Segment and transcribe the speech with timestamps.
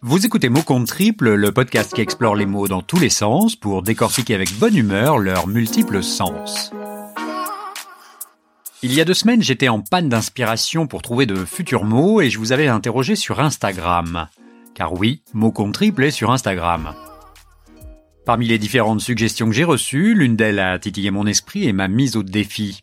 [0.00, 3.56] Vous écoutez Mots compte triple, le podcast qui explore les mots dans tous les sens
[3.56, 6.70] pour décortiquer avec bonne humeur leurs multiples sens.
[8.84, 12.30] Il y a deux semaines, j'étais en panne d'inspiration pour trouver de futurs mots et
[12.30, 14.28] je vous avais interrogé sur Instagram.
[14.72, 16.94] Car oui, Mots compte triple est sur Instagram.
[18.24, 21.88] Parmi les différentes suggestions que j'ai reçues, l'une d'elles a titillé mon esprit et m'a
[21.88, 22.82] mise au défi.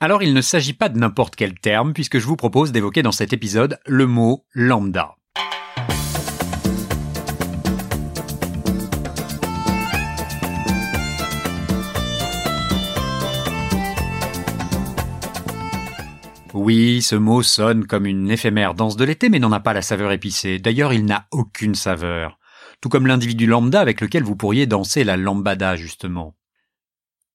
[0.00, 3.12] Alors il ne s'agit pas de n'importe quel terme puisque je vous propose d'évoquer dans
[3.12, 5.17] cet épisode le mot lambda.
[16.54, 19.82] Oui, ce mot sonne comme une éphémère danse de l'été, mais n'en a pas la
[19.82, 20.58] saveur épicée.
[20.58, 22.38] D'ailleurs, il n'a aucune saveur.
[22.80, 26.36] Tout comme l'individu lambda avec lequel vous pourriez danser la lambada, justement.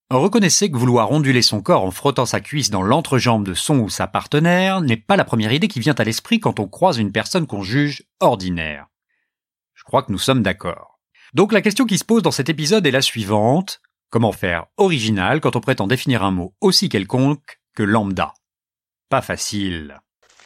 [0.10, 3.90] Reconnaissez que vouloir onduler son corps en frottant sa cuisse dans l'entrejambe de son ou
[3.90, 7.12] sa partenaire n'est pas la première idée qui vient à l'esprit quand on croise une
[7.12, 8.88] personne qu'on juge ordinaire.
[9.74, 11.00] Je crois que nous sommes d'accord.
[11.34, 13.82] Donc la question qui se pose dans cet épisode est la suivante.
[14.12, 18.34] Comment faire original quand on prétend définir un mot aussi quelconque que lambda?
[19.14, 20.02] Pas facile.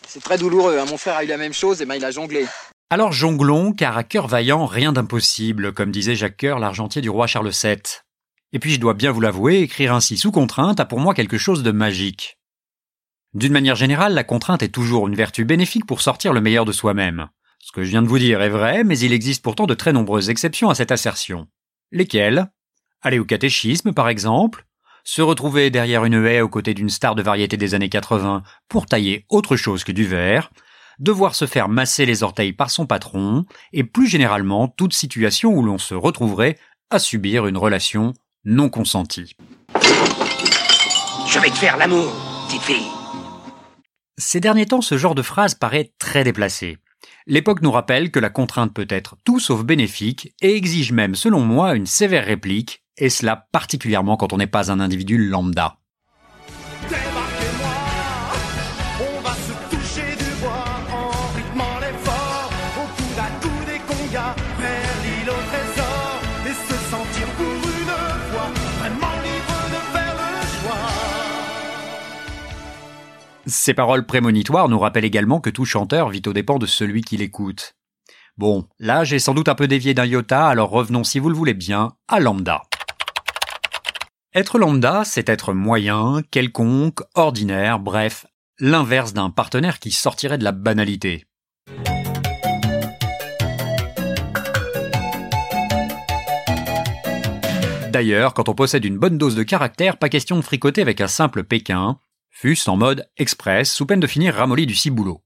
[0.06, 0.84] C'est très douloureux, hein.
[0.90, 2.46] mon frère a eu la même chose, et ben il a jonglé.
[2.90, 7.28] Alors jonglons, car à cœur vaillant, rien d'impossible, comme disait Jacques Coeur, l'argentier du roi
[7.28, 7.78] Charles VII.
[8.52, 11.38] Et puis je dois bien vous l'avouer, écrire ainsi sous contrainte a pour moi quelque
[11.38, 12.40] chose de magique.
[13.34, 16.74] D'une manière générale, la contrainte est toujours une vertu bénéfique pour sortir le meilleur de
[16.74, 17.30] soi-même.
[17.60, 19.94] Ce que je viens de vous dire est vrai, mais il existe pourtant de très
[19.94, 21.48] nombreuses exceptions à cette assertion.
[21.94, 22.52] Lesquelles?
[23.02, 24.67] Aller au catéchisme, par exemple,
[25.08, 28.88] se retrouver derrière une haie aux côtés d'une star de variété des années 80 pour
[28.88, 30.52] tailler autre chose que du verre,
[31.00, 35.64] devoir se faire masser les orteils par son patron, et plus généralement toute situation où
[35.64, 36.58] l'on se retrouverait
[36.90, 38.12] à subir une relation
[38.44, 39.38] non consentie.
[41.26, 42.12] Je vais te faire l'amour,
[42.48, 42.88] petite fille.
[44.18, 46.80] Ces derniers temps, ce genre de phrase paraît très déplacé.
[47.28, 51.40] L'époque nous rappelle que la contrainte peut être tout sauf bénéfique et exige même, selon
[51.40, 55.78] moi, une sévère réplique et cela particulièrement quand on n'est pas un individu lambda.
[73.50, 77.16] Ces paroles prémonitoires nous rappellent également que tout chanteur vit aux dépens de celui qui
[77.16, 77.76] l'écoute.
[78.38, 81.36] Bon, là j'ai sans doute un peu dévié d'un iota, alors revenons si vous le
[81.36, 82.67] voulez bien à lambda.
[84.36, 88.26] Être lambda, c'est être moyen, quelconque, ordinaire, bref,
[88.60, 91.26] l'inverse d'un partenaire qui sortirait de la banalité.
[97.90, 101.08] D'ailleurs, quand on possède une bonne dose de caractère, pas question de fricoter avec un
[101.08, 101.98] simple Pékin,
[102.30, 105.24] fût en mode express, sous peine de finir ramolli du ciboulot.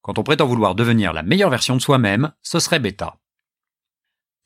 [0.00, 3.21] Quand on prétend vouloir devenir la meilleure version de soi-même, ce serait bêta.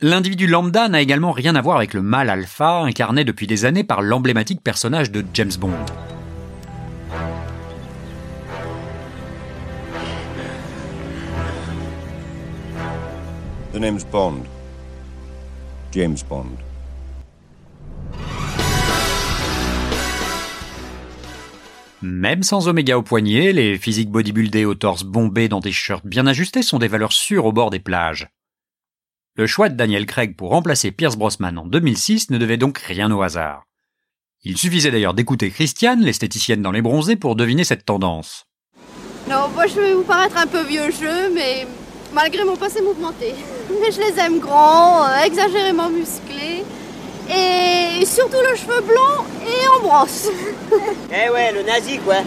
[0.03, 3.83] L'individu lambda n'a également rien à voir avec le mal alpha incarné depuis des années
[3.83, 5.73] par l'emblématique personnage de James Bond.
[13.73, 14.43] The name's Bond.
[15.93, 16.45] James Bond.
[22.03, 26.27] Même sans oméga au poignet, les physiques bodybuildés au torse bombé dans des shirts bien
[26.27, 28.29] ajustés sont des valeurs sûres au bord des plages.
[29.39, 33.13] Le choix de Daniel Craig pour remplacer Pierce Brosnan en 2006 ne devait donc rien
[33.13, 33.65] au hasard.
[34.45, 38.47] Il suffisait d'ailleurs d'écouter Christiane, l'esthéticienne dans les bronzés, pour deviner cette tendance.
[39.29, 41.67] Non, moi je vais vous paraître un peu vieux jeu, mais
[42.15, 43.35] malgré mon passé mouvementé.
[43.83, 46.65] Mais je les aime grands, euh, exagérément musclés,
[47.29, 50.31] et surtout le cheveu blanc et en brosse.
[51.11, 52.23] eh ouais, le nazi quoi.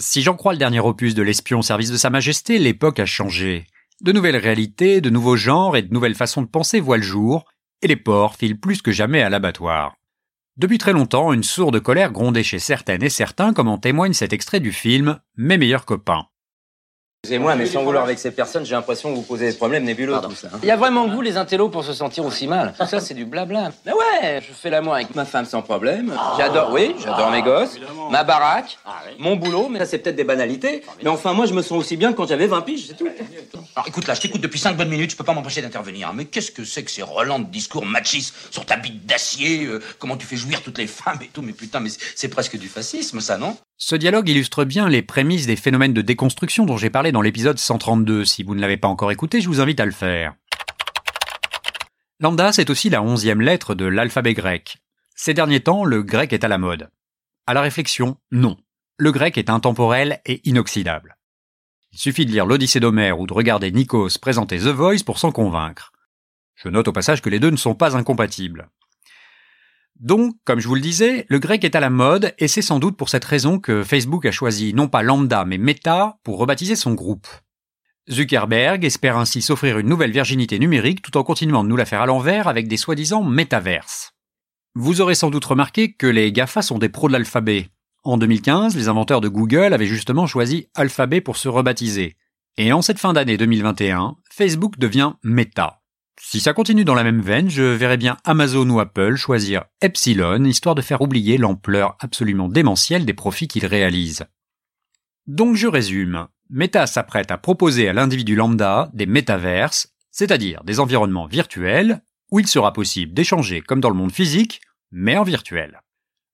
[0.00, 3.06] Si j'en crois le dernier opus de l'espion au service de Sa Majesté, l'époque a
[3.06, 3.66] changé.
[4.02, 7.44] De nouvelles réalités, de nouveaux genres et de nouvelles façons de penser voient le jour,
[7.82, 9.94] et les porcs filent plus que jamais à l'abattoir.
[10.56, 14.32] Depuis très longtemps, une sourde colère grondait chez certaines et certains, comme en témoigne cet
[14.32, 16.26] extrait du film Mes meilleurs copains.
[17.24, 20.16] Excusez-moi, mais sans vouloir avec ces personnes, j'ai l'impression que vous posez des problèmes nébuleux,
[20.24, 20.48] tout ça.
[20.52, 20.58] Hein.
[20.60, 22.74] Il y a vraiment que vous, les intellos, pour se sentir aussi mal.
[22.76, 23.70] Tout ça, c'est du blabla.
[23.86, 26.12] Mais ouais, je fais l'amour avec ma femme sans problème.
[26.36, 27.78] J'adore, oui, j'adore mes gosses,
[28.10, 30.82] ma baraque, ah mon boulot, mais ça, c'est peut-être des banalités.
[31.00, 33.08] Mais enfin, moi, je me sens aussi bien que quand j'avais 20 piges, c'est tout.
[33.76, 36.12] Alors écoute, là, je t'écoute depuis 5 bonnes minutes, je peux pas m'empêcher d'intervenir.
[36.12, 39.80] Mais qu'est-ce que c'est que ces relents de discours machistes sur ta bite d'acier euh,
[40.00, 42.66] Comment tu fais jouir toutes les femmes et tout Mais putain, mais c'est presque du
[42.66, 43.56] fascisme, ça, non?
[43.84, 47.58] Ce dialogue illustre bien les prémices des phénomènes de déconstruction dont j'ai parlé dans l'épisode
[47.58, 48.24] 132.
[48.24, 50.36] Si vous ne l'avez pas encore écouté, je vous invite à le faire.
[52.20, 54.76] Lambda, c'est aussi la onzième lettre de l'alphabet grec.
[55.16, 56.90] Ces derniers temps, le grec est à la mode.
[57.48, 58.56] À la réflexion, non.
[58.98, 61.16] Le grec est intemporel et inoxydable.
[61.90, 65.32] Il suffit de lire l'Odyssée d'Homère ou de regarder Nikos présenter The Voice pour s'en
[65.32, 65.90] convaincre.
[66.54, 68.68] Je note au passage que les deux ne sont pas incompatibles.
[70.02, 72.80] Donc, comme je vous le disais, le grec est à la mode et c'est sans
[72.80, 76.74] doute pour cette raison que Facebook a choisi non pas Lambda mais Meta pour rebaptiser
[76.74, 77.28] son groupe.
[78.10, 82.02] Zuckerberg espère ainsi s'offrir une nouvelle virginité numérique tout en continuant de nous la faire
[82.02, 84.10] à l'envers avec des soi-disant métaverses.
[84.74, 87.68] Vous aurez sans doute remarqué que les GAFA sont des pros de l'alphabet.
[88.02, 92.16] En 2015, les inventeurs de Google avaient justement choisi Alphabet pour se rebaptiser.
[92.56, 95.81] Et en cette fin d'année 2021, Facebook devient Meta.
[96.20, 100.44] Si ça continue dans la même veine, je verrais bien Amazon ou Apple choisir Epsilon,
[100.44, 104.26] histoire de faire oublier l'ampleur absolument démentielle des profits qu'ils réalisent.
[105.26, 106.28] Donc je résume.
[106.50, 112.46] Meta s'apprête à proposer à l'individu lambda des métaverses, c'est-à-dire des environnements virtuels, où il
[112.46, 114.60] sera possible d'échanger comme dans le monde physique,
[114.90, 115.80] mais en virtuel.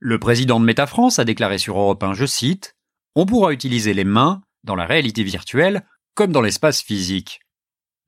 [0.01, 2.77] Le président de Meta France a déclaré sur Europe 1, je cite,
[3.15, 5.85] On pourra utiliser les mains dans la réalité virtuelle
[6.15, 7.41] comme dans l'espace physique.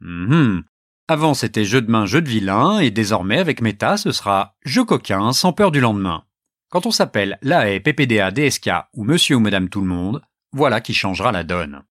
[0.03, 0.65] Hum,
[1.11, 4.85] Avant c'était jeu de main, jeu de vilain, et désormais avec Meta ce sera jeu
[4.85, 6.23] coquin sans peur du lendemain.
[6.71, 10.23] Quand on s'appelle l'AE, PPDA, DSK ou Monsieur ou Madame tout le monde,
[10.53, 11.83] voilà qui changera la donne.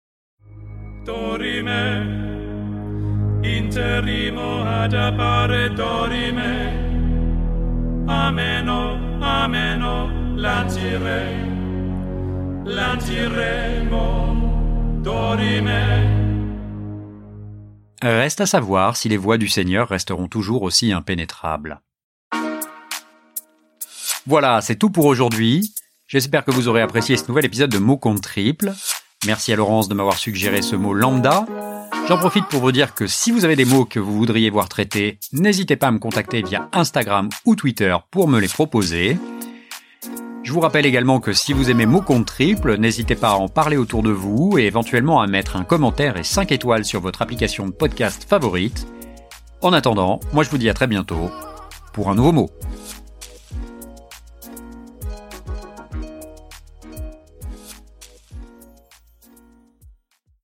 [3.43, 4.93] interimo ad
[8.07, 10.09] ameno ameno
[18.01, 21.81] Reste à savoir si les voies du Seigneur resteront toujours aussi impénétrables.
[24.25, 25.73] Voilà, c'est tout pour aujourd'hui.
[26.07, 28.73] J'espère que vous aurez apprécié ce nouvel épisode de Mots contre triple.
[29.25, 31.45] Merci à Laurence de m'avoir suggéré ce mot lambda.
[32.07, 34.69] J'en profite pour vous dire que si vous avez des mots que vous voudriez voir
[34.69, 39.17] traités, n'hésitez pas à me contacter via Instagram ou Twitter pour me les proposer.
[40.49, 43.47] Je vous rappelle également que si vous aimez mots compte triple, n'hésitez pas à en
[43.47, 47.21] parler autour de vous et éventuellement à mettre un commentaire et 5 étoiles sur votre
[47.21, 48.87] application de podcast favorite.
[49.61, 51.29] En attendant, moi je vous dis à très bientôt
[51.93, 52.49] pour un nouveau mot.